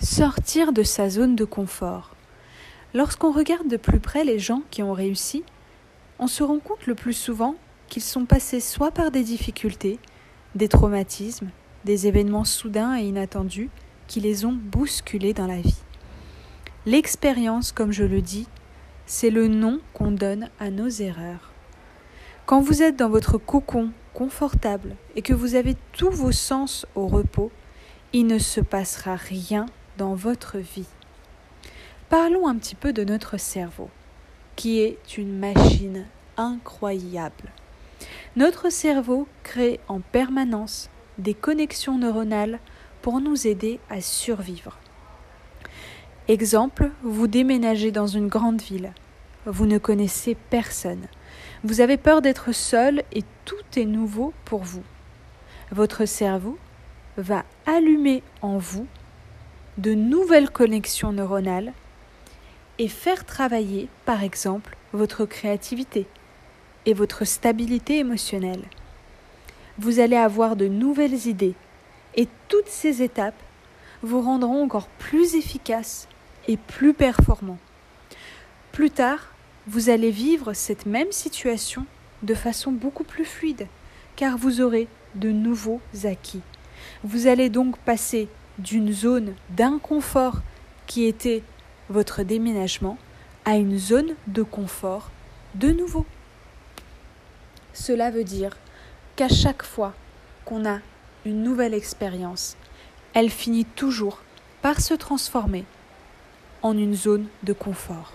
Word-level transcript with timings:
Sortir 0.00 0.72
de 0.72 0.84
sa 0.84 1.10
zone 1.10 1.34
de 1.34 1.44
confort. 1.44 2.14
Lorsqu'on 2.94 3.32
regarde 3.32 3.66
de 3.66 3.76
plus 3.76 3.98
près 3.98 4.22
les 4.22 4.38
gens 4.38 4.62
qui 4.70 4.80
ont 4.80 4.92
réussi, 4.92 5.42
on 6.20 6.28
se 6.28 6.44
rend 6.44 6.60
compte 6.60 6.86
le 6.86 6.94
plus 6.94 7.14
souvent 7.14 7.56
qu'ils 7.88 8.04
sont 8.04 8.24
passés 8.24 8.60
soit 8.60 8.92
par 8.92 9.10
des 9.10 9.24
difficultés, 9.24 9.98
des 10.54 10.68
traumatismes, 10.68 11.50
des 11.84 12.06
événements 12.06 12.44
soudains 12.44 12.96
et 12.96 13.06
inattendus 13.06 13.70
qui 14.06 14.20
les 14.20 14.44
ont 14.44 14.56
bousculés 14.56 15.34
dans 15.34 15.48
la 15.48 15.60
vie. 15.60 15.82
L'expérience, 16.86 17.72
comme 17.72 17.90
je 17.90 18.04
le 18.04 18.22
dis, 18.22 18.46
c'est 19.04 19.30
le 19.30 19.48
nom 19.48 19.80
qu'on 19.94 20.12
donne 20.12 20.48
à 20.60 20.70
nos 20.70 20.88
erreurs. 20.88 21.50
Quand 22.46 22.60
vous 22.60 22.84
êtes 22.84 22.94
dans 22.94 23.10
votre 23.10 23.36
cocon 23.36 23.90
confortable 24.14 24.94
et 25.16 25.22
que 25.22 25.34
vous 25.34 25.56
avez 25.56 25.74
tous 25.90 26.12
vos 26.12 26.32
sens 26.32 26.86
au 26.94 27.08
repos, 27.08 27.50
il 28.12 28.28
ne 28.28 28.38
se 28.38 28.60
passera 28.60 29.16
rien 29.16 29.66
dans 29.98 30.14
votre 30.14 30.56
vie. 30.58 30.86
Parlons 32.08 32.48
un 32.48 32.56
petit 32.56 32.76
peu 32.76 32.94
de 32.94 33.04
notre 33.04 33.36
cerveau, 33.36 33.90
qui 34.56 34.80
est 34.80 35.18
une 35.18 35.36
machine 35.38 36.06
incroyable. 36.38 37.52
Notre 38.36 38.70
cerveau 38.70 39.26
crée 39.42 39.80
en 39.88 40.00
permanence 40.00 40.88
des 41.18 41.34
connexions 41.34 41.98
neuronales 41.98 42.60
pour 43.02 43.20
nous 43.20 43.46
aider 43.46 43.80
à 43.90 44.00
survivre. 44.00 44.78
Exemple, 46.28 46.90
vous 47.02 47.26
déménagez 47.26 47.90
dans 47.90 48.06
une 48.06 48.28
grande 48.28 48.62
ville. 48.62 48.92
Vous 49.46 49.66
ne 49.66 49.78
connaissez 49.78 50.36
personne. 50.48 51.08
Vous 51.64 51.80
avez 51.80 51.96
peur 51.96 52.22
d'être 52.22 52.52
seul 52.52 53.02
et 53.12 53.24
tout 53.44 53.56
est 53.76 53.84
nouveau 53.84 54.32
pour 54.44 54.62
vous. 54.62 54.84
Votre 55.72 56.04
cerveau 56.04 56.56
va 57.16 57.44
allumer 57.66 58.22
en 58.42 58.58
vous 58.58 58.86
de 59.78 59.94
nouvelles 59.94 60.50
connexions 60.50 61.12
neuronales 61.12 61.72
et 62.80 62.88
faire 62.88 63.24
travailler, 63.24 63.88
par 64.04 64.24
exemple, 64.24 64.76
votre 64.92 65.24
créativité 65.24 66.06
et 66.84 66.94
votre 66.94 67.24
stabilité 67.24 67.98
émotionnelle. 67.98 68.64
Vous 69.78 70.00
allez 70.00 70.16
avoir 70.16 70.56
de 70.56 70.66
nouvelles 70.66 71.28
idées 71.28 71.54
et 72.16 72.26
toutes 72.48 72.68
ces 72.68 73.02
étapes 73.02 73.40
vous 74.02 74.20
rendront 74.20 74.64
encore 74.64 74.88
plus 74.98 75.36
efficace 75.36 76.08
et 76.48 76.56
plus 76.56 76.92
performant. 76.92 77.58
Plus 78.72 78.90
tard, 78.90 79.32
vous 79.68 79.90
allez 79.90 80.10
vivre 80.10 80.54
cette 80.54 80.86
même 80.86 81.12
situation 81.12 81.86
de 82.22 82.34
façon 82.34 82.72
beaucoup 82.72 83.04
plus 83.04 83.24
fluide, 83.24 83.68
car 84.16 84.38
vous 84.38 84.60
aurez 84.60 84.88
de 85.14 85.30
nouveaux 85.30 85.80
acquis. 86.02 86.42
Vous 87.04 87.28
allez 87.28 87.48
donc 87.48 87.78
passer 87.78 88.28
d'une 88.58 88.92
zone 88.92 89.34
d'inconfort 89.50 90.38
qui 90.86 91.04
était 91.04 91.42
votre 91.88 92.22
déménagement 92.22 92.98
à 93.44 93.56
une 93.56 93.78
zone 93.78 94.14
de 94.26 94.42
confort 94.42 95.10
de 95.54 95.70
nouveau. 95.70 96.04
Cela 97.72 98.10
veut 98.10 98.24
dire 98.24 98.56
qu'à 99.16 99.28
chaque 99.28 99.62
fois 99.62 99.94
qu'on 100.44 100.68
a 100.68 100.80
une 101.24 101.42
nouvelle 101.42 101.74
expérience, 101.74 102.56
elle 103.14 103.30
finit 103.30 103.64
toujours 103.64 104.22
par 104.62 104.80
se 104.80 104.94
transformer 104.94 105.64
en 106.62 106.76
une 106.76 106.94
zone 106.94 107.26
de 107.42 107.52
confort. 107.52 108.12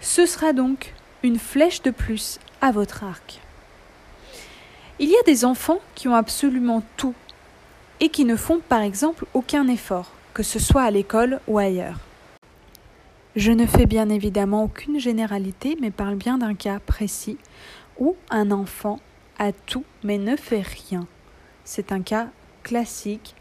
Ce 0.00 0.26
sera 0.26 0.52
donc 0.52 0.94
une 1.22 1.38
flèche 1.38 1.82
de 1.82 1.90
plus 1.90 2.38
à 2.60 2.70
votre 2.70 3.04
arc. 3.04 3.40
Il 4.98 5.08
y 5.08 5.16
a 5.16 5.22
des 5.24 5.44
enfants 5.44 5.80
qui 5.94 6.08
ont 6.08 6.14
absolument 6.14 6.82
tout 6.96 7.14
et 8.00 8.08
qui 8.08 8.24
ne 8.24 8.36
font 8.36 8.60
par 8.60 8.82
exemple 8.82 9.26
aucun 9.34 9.68
effort, 9.68 10.12
que 10.34 10.42
ce 10.42 10.58
soit 10.58 10.82
à 10.82 10.90
l'école 10.90 11.40
ou 11.48 11.58
ailleurs. 11.58 11.98
Je 13.36 13.52
ne 13.52 13.66
fais 13.66 13.86
bien 13.86 14.08
évidemment 14.08 14.64
aucune 14.64 14.98
généralité, 14.98 15.76
mais 15.80 15.90
parle 15.90 16.16
bien 16.16 16.38
d'un 16.38 16.54
cas 16.54 16.80
précis 16.80 17.38
où 17.98 18.16
un 18.30 18.50
enfant 18.50 19.00
a 19.38 19.52
tout 19.52 19.84
mais 20.02 20.18
ne 20.18 20.36
fait 20.36 20.62
rien. 20.62 21.06
C'est 21.64 21.92
un 21.92 22.02
cas 22.02 22.28
classique 22.62 23.34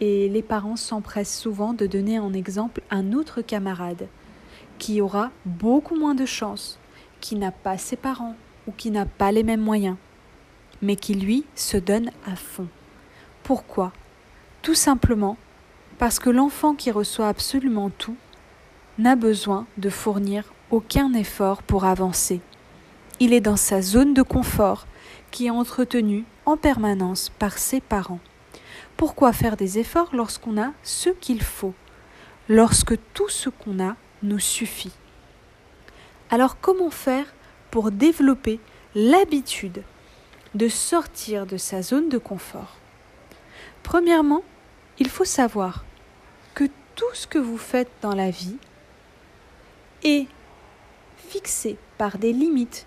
et 0.00 0.28
les 0.28 0.42
parents 0.42 0.76
s'empressent 0.76 1.38
souvent 1.38 1.72
de 1.72 1.86
donner 1.86 2.18
en 2.18 2.32
exemple 2.32 2.82
un 2.90 3.12
autre 3.12 3.42
camarade 3.42 4.08
qui 4.78 5.00
aura 5.00 5.30
beaucoup 5.46 5.96
moins 5.96 6.14
de 6.14 6.26
chance, 6.26 6.78
qui 7.20 7.36
n'a 7.36 7.52
pas 7.52 7.78
ses 7.78 7.96
parents 7.96 8.36
ou 8.66 8.72
qui 8.72 8.90
n'a 8.90 9.06
pas 9.06 9.32
les 9.32 9.42
mêmes 9.42 9.60
moyens, 9.60 9.96
mais 10.82 10.96
qui 10.96 11.14
lui 11.14 11.44
se 11.54 11.76
donne 11.76 12.10
à 12.26 12.36
fond. 12.36 12.68
Pourquoi? 13.44 13.92
Tout 14.62 14.74
simplement 14.74 15.36
parce 15.98 16.18
que 16.18 16.30
l'enfant 16.30 16.74
qui 16.74 16.90
reçoit 16.90 17.28
absolument 17.28 17.90
tout 17.90 18.16
n'a 18.98 19.16
besoin 19.16 19.66
de 19.76 19.90
fournir 19.90 20.44
aucun 20.70 21.12
effort 21.12 21.62
pour 21.62 21.84
avancer. 21.84 22.40
Il 23.20 23.34
est 23.34 23.42
dans 23.42 23.56
sa 23.56 23.82
zone 23.82 24.14
de 24.14 24.22
confort 24.22 24.86
qui 25.30 25.46
est 25.46 25.50
entretenue 25.50 26.24
en 26.46 26.56
permanence 26.56 27.30
par 27.38 27.58
ses 27.58 27.82
parents. 27.82 28.18
Pourquoi 28.96 29.34
faire 29.34 29.58
des 29.58 29.78
efforts 29.78 30.14
lorsqu'on 30.14 30.60
a 30.60 30.72
ce 30.82 31.10
qu'il 31.10 31.42
faut, 31.42 31.74
lorsque 32.48 32.94
tout 33.12 33.28
ce 33.28 33.50
qu'on 33.50 33.78
a 33.78 33.94
nous 34.22 34.38
suffit 34.38 34.92
Alors 36.30 36.58
comment 36.62 36.90
faire 36.90 37.26
pour 37.70 37.90
développer 37.90 38.58
l'habitude 38.94 39.82
de 40.54 40.68
sortir 40.68 41.44
de 41.44 41.58
sa 41.58 41.82
zone 41.82 42.08
de 42.08 42.18
confort? 42.18 42.78
Premièrement, 43.84 44.42
il 44.98 45.08
faut 45.08 45.24
savoir 45.24 45.84
que 46.54 46.64
tout 46.96 47.14
ce 47.14 47.28
que 47.28 47.38
vous 47.38 47.58
faites 47.58 47.90
dans 48.02 48.14
la 48.14 48.30
vie 48.30 48.56
est 50.02 50.26
fixé 51.28 51.76
par 51.96 52.18
des 52.18 52.32
limites 52.32 52.86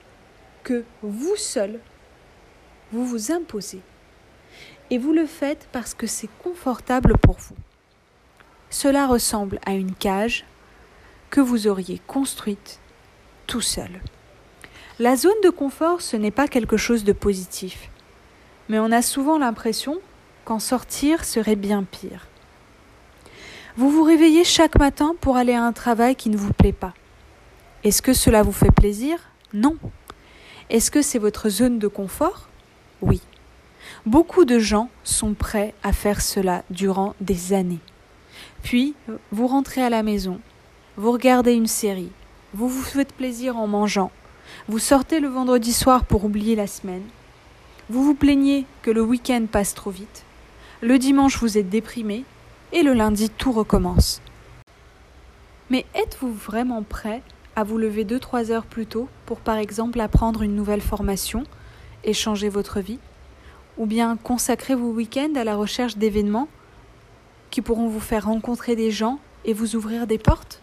que 0.64 0.84
vous 1.02 1.38
seul, 1.38 1.80
vous 2.92 3.06
vous 3.06 3.32
imposez. 3.32 3.82
Et 4.90 4.98
vous 4.98 5.14
le 5.14 5.26
faites 5.26 5.70
parce 5.72 5.94
que 5.94 6.08
c'est 6.08 6.30
confortable 6.40 7.18
pour 7.18 7.38
vous. 7.38 7.56
Cela 8.70 9.08
ressemble 9.08 9.60
à 9.66 9.74
une 9.74 9.94
cage 9.94 10.46
que 11.30 11.42
vous 11.42 11.68
auriez 11.68 12.02
construite 12.08 12.80
tout 13.46 13.62
seul. 13.62 14.02
La 15.00 15.16
zone 15.16 15.40
de 15.44 15.50
confort, 15.50 16.02
ce 16.02 16.18
n'est 16.18 16.32
pas 16.32 16.48
quelque 16.48 16.76
chose 16.76 17.04
de 17.04 17.14
positif, 17.14 17.90
mais 18.68 18.80
on 18.80 18.92
a 18.92 19.02
souvent 19.02 19.38
l'impression 19.38 20.02
qu'en 20.48 20.60
sortir 20.60 21.26
serait 21.26 21.58
bien 21.58 21.84
pire. 21.84 22.26
Vous 23.76 23.90
vous 23.90 24.04
réveillez 24.04 24.46
chaque 24.46 24.80
matin 24.80 25.14
pour 25.20 25.36
aller 25.36 25.52
à 25.52 25.62
un 25.62 25.74
travail 25.74 26.16
qui 26.16 26.30
ne 26.30 26.38
vous 26.38 26.54
plaît 26.54 26.72
pas. 26.72 26.94
Est-ce 27.84 28.02
que 28.02 28.14
cela 28.14 28.44
vous 28.44 28.54
fait 28.54 28.72
plaisir? 28.72 29.20
Non. 29.54 29.76
Est-ce 30.70 30.90
que 30.90 31.02
c'est 31.02 31.20
votre 31.20 31.50
zone 31.50 31.80
de 31.80 31.90
confort? 31.90 32.48
Oui. 33.02 33.22
Beaucoup 34.06 34.46
de 34.46 34.58
gens 34.58 34.90
sont 35.04 35.34
prêts 35.34 35.74
à 35.84 35.92
faire 35.92 36.22
cela 36.22 36.64
durant 36.70 37.14
des 37.20 37.52
années. 37.52 37.82
Puis, 38.64 38.96
vous 39.34 39.48
rentrez 39.48 39.82
à 39.82 39.90
la 39.90 40.02
maison, 40.02 40.40
vous 40.96 41.12
regardez 41.12 41.56
une 41.56 41.68
série, 41.68 42.12
vous 42.54 42.70
vous 42.70 42.84
faites 42.84 43.12
plaisir 43.12 43.58
en 43.58 43.68
mangeant, 43.68 44.12
vous 44.70 44.80
sortez 44.80 45.20
le 45.20 45.28
vendredi 45.28 45.74
soir 45.74 46.06
pour 46.06 46.24
oublier 46.24 46.56
la 46.56 46.68
semaine, 46.68 47.04
vous 47.90 48.02
vous 48.02 48.16
plaignez 48.16 48.66
que 48.82 48.92
le 48.92 49.02
week-end 49.02 49.46
passe 49.52 49.74
trop 49.74 49.92
vite, 49.92 50.24
le 50.82 51.00
dimanche 51.00 51.40
vous 51.40 51.58
êtes 51.58 51.70
déprimé 51.70 52.24
et 52.72 52.84
le 52.84 52.94
lundi 52.94 53.30
tout 53.30 53.52
recommence. 53.52 54.22
Mais 55.72 55.86
êtes-vous 55.96 56.32
vraiment 56.32 56.84
prêt 56.84 57.24
à 57.56 57.64
vous 57.64 57.80
lever 57.80 58.06
2-3 58.06 58.52
heures 58.52 58.66
plus 58.66 58.86
tôt 58.86 59.10
pour 59.26 59.40
par 59.40 59.58
exemple 59.58 60.00
apprendre 60.00 60.44
une 60.44 60.56
nouvelle 60.56 60.82
formation 60.82 61.44
et 62.04 62.14
changer 62.14 62.50
votre 62.50 62.80
vie? 62.80 63.00
Ou 63.78 63.86
bien 63.86 64.18
consacrer 64.18 64.76
vos 64.76 64.92
week-ends 64.92 65.34
à 65.36 65.44
la 65.44 65.56
recherche 65.56 65.98
d'événements 65.98 66.48
qui 67.50 67.62
pourront 67.62 67.88
vous 67.88 68.00
faire 68.00 68.26
rencontrer 68.26 68.76
des 68.76 68.92
gens 68.92 69.20
et 69.46 69.54
vous 69.54 69.76
ouvrir 69.76 70.06
des 70.06 70.20
portes? 70.20 70.62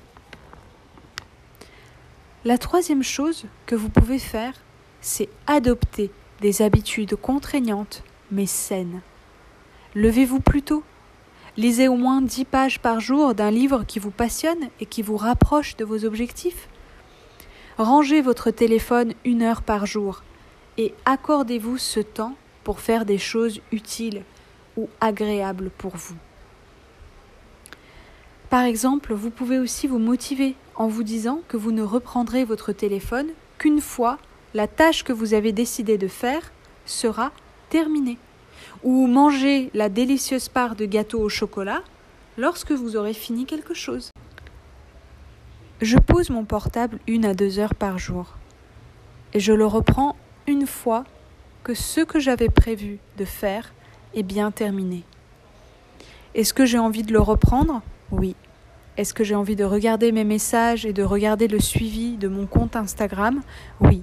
La 2.45 2.59
troisième 2.59 3.03
chose 3.03 3.47
que 3.67 3.75
vous 3.75 3.89
pouvez 3.89 4.19
faire, 4.19 4.55
c'est 5.01 5.29
adopter 5.47 6.11
des 6.41 6.63
habitudes 6.63 7.17
contraignantes 7.17 8.05
mais 8.31 8.47
saines. 8.47 9.01
Levez-vous 9.95 10.41
plus 10.41 10.63
tôt. 10.63 10.83
Lisez 11.57 11.87
au 11.87 11.95
moins 11.95 12.21
dix 12.21 12.45
pages 12.45 12.81
par 12.81 12.99
jour 12.99 13.35
d'un 13.35 13.53
livre 13.53 13.85
qui 13.87 14.01
vous 14.01 14.11
passionne 14.11 14.69
et 14.81 14.87
qui 14.87 15.03
vous 15.03 15.17
rapproche 15.17 15.77
de 15.77 15.85
vos 15.85 16.05
objectifs. 16.05 16.69
Rangez 17.79 18.21
votre 18.21 18.51
téléphone 18.51 19.15
une 19.25 19.43
heure 19.43 19.63
par 19.63 19.87
jour 19.87 20.25
et 20.79 20.95
accordez-vous 21.05 21.79
ce 21.79 22.01
temps 22.01 22.35
pour 22.65 22.81
faire 22.81 23.05
des 23.05 23.19
choses 23.19 23.61
utiles 23.71 24.23
ou 24.77 24.89
agréables 25.01 25.71
pour 25.71 25.97
vous. 25.97 26.17
Par 28.51 28.65
exemple, 28.65 29.15
vous 29.15 29.31
pouvez 29.31 29.61
aussi 29.61 29.87
vous 29.87 29.99
motiver 29.99 30.57
en 30.75 30.89
vous 30.89 31.05
disant 31.05 31.41
que 31.47 31.57
vous 31.57 31.71
ne 31.71 31.83
reprendrez 31.83 32.45
votre 32.45 32.73
téléphone 32.73 33.29
qu'une 33.59 33.81
fois 33.81 34.19
la 34.55 34.67
tâche 34.67 35.05
que 35.05 35.13
vous 35.13 35.35
avez 35.35 35.53
décidé 35.53 35.99
de 35.99 36.09
faire 36.09 36.53
sera 36.85 37.31
terminée 37.71 38.19
ou 38.83 39.07
manger 39.07 39.71
la 39.75 39.89
délicieuse 39.89 40.49
part 40.49 40.77
de 40.77 40.87
gâteau 40.87 41.21
au 41.21 41.29
chocolat 41.29 41.83
lorsque 42.37 42.73
vous 42.73 42.97
aurez 42.97 43.15
fini 43.15 43.47
quelque 43.47 43.75
chose. 43.75 44.11
Je 45.81 45.99
pose 45.99 46.31
mon 46.31 46.45
portable 46.45 46.99
une 47.07 47.25
à 47.25 47.35
deux 47.35 47.59
heures 47.59 47.75
par 47.75 47.99
jour 47.99 48.35
et 49.33 49.41
je 49.41 49.53
le 49.53 49.67
reprends 49.67 50.17
une 50.47 50.67
fois 50.67 51.05
que 51.63 51.75
ce 51.75 52.01
que 52.01 52.21
j'avais 52.21 52.49
prévu 52.49 52.99
de 53.17 53.25
faire 53.25 53.73
est 54.15 54.23
bien 54.23 54.51
terminé. 54.51 55.03
Est-ce 56.35 56.55
que 56.55 56.65
j'ai 56.65 56.79
envie 56.79 57.03
de 57.03 57.13
le 57.13 57.21
reprendre? 57.21 57.83
Oui. 58.11 58.37
Est-ce 58.97 59.15
que 59.15 59.25
j'ai 59.25 59.35
envie 59.35 59.57
de 59.57 59.65
regarder 59.65 60.13
mes 60.13 60.25
messages 60.25 60.87
et 60.87 60.93
de 60.93 61.03
regarder 61.03 61.49
le 61.49 61.59
suivi 61.59 62.17
de 62.17 62.29
mon 62.29 62.47
compte 62.47 62.77
Instagram? 62.77 63.43
Oui. 63.81 64.03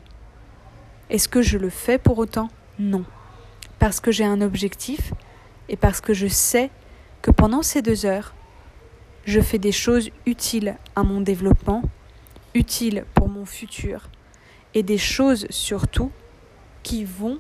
Est-ce 1.10 1.30
que 1.30 1.42
je 1.42 1.58
le 1.58 1.70
fais 1.70 1.98
pour 1.98 2.18
autant? 2.18 2.50
Non. 2.80 3.06
Parce 3.82 4.00
que 4.00 4.12
j'ai 4.12 4.26
un 4.26 4.42
objectif 4.42 5.12
et 5.68 5.76
parce 5.76 6.02
que 6.02 6.14
je 6.14 6.28
sais 6.28 6.70
que 7.24 7.32
pendant 7.32 7.64
ces 7.64 7.82
deux 7.82 8.06
heures, 8.06 8.36
je 9.26 9.42
fais 9.42 9.58
des 9.58 9.72
choses 9.72 10.12
utiles 10.28 10.78
à 10.96 11.02
mon 11.02 11.20
développement, 11.20 11.82
utiles 12.54 13.06
pour 13.16 13.28
mon 13.28 13.44
futur, 13.44 14.12
et 14.76 14.84
des 14.84 15.00
choses 15.00 15.48
surtout 15.50 16.12
qui 16.84 17.06
vont 17.06 17.40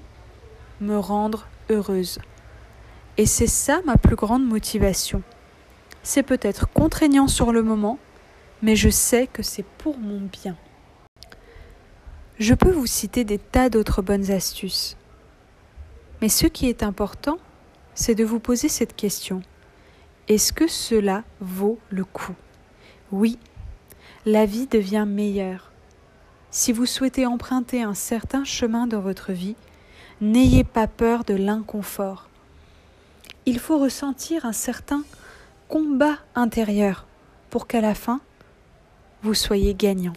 me 0.80 0.98
rendre 0.98 1.48
heureuse. 1.70 2.18
Et 3.18 3.28
c'est 3.28 3.46
ça 3.46 3.82
ma 3.86 3.98
plus 3.98 4.16
grande 4.16 4.44
motivation. 4.44 5.22
C'est 6.02 6.24
peut-être 6.24 6.68
contraignant 6.74 7.28
sur 7.28 7.52
le 7.52 7.62
moment, 7.62 8.00
mais 8.64 8.76
je 8.76 8.90
sais 8.90 9.28
que 9.28 9.44
c'est 9.44 9.66
pour 9.78 10.00
mon 10.00 10.22
bien. 10.22 10.58
Je 12.40 12.56
peux 12.56 12.72
vous 12.72 12.88
citer 12.88 13.26
des 13.26 13.38
tas 13.38 13.70
d'autres 13.70 14.02
bonnes 14.02 14.32
astuces. 14.32 14.98
Mais 16.22 16.30
ce 16.30 16.46
qui 16.46 16.68
est 16.70 16.84
important, 16.84 17.40
c'est 17.96 18.16
de 18.16 18.24
vous 18.24 18.40
poser 18.40 18.70
cette 18.70 18.96
question. 18.96 19.42
Est-ce 20.28 20.54
que 20.54 20.68
cela 20.68 21.24
vaut 21.40 21.80
le 21.90 22.06
coup? 22.06 22.36
Oui, 23.12 23.40
la 24.26 24.46
vie 24.46 24.68
devient 24.68 25.06
meilleure. 25.08 25.72
Si 26.52 26.72
vous 26.72 26.86
souhaitez 26.86 27.26
emprunter 27.26 27.82
un 27.82 27.96
certain 27.96 28.44
chemin 28.44 28.86
dans 28.86 29.02
votre 29.02 29.32
vie, 29.32 29.56
n'ayez 30.22 30.64
pas 30.64 30.88
peur 30.88 31.24
de 31.24 31.34
l'inconfort. 31.34 32.30
Il 33.46 33.58
faut 33.58 33.80
ressentir 33.80 34.46
un 34.46 34.54
certain 34.54 35.04
combat 35.68 36.18
intérieur 36.36 37.08
pour 37.50 37.66
qu'à 37.66 37.82
la 37.82 37.96
fin, 37.96 38.22
vous 39.24 39.34
soyez 39.34 39.74
gagnant. 39.74 40.14